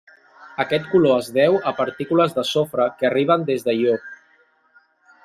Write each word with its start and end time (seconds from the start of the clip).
Aquest 0.61 0.87
color 0.93 1.19
es 1.23 1.27
deu 1.35 1.57
a 1.71 1.73
partícules 1.81 2.33
de 2.39 2.45
sofre 2.53 2.87
que 3.03 3.09
arriben 3.11 3.45
des 3.51 3.67
de 3.69 3.77
Ió. 3.83 3.95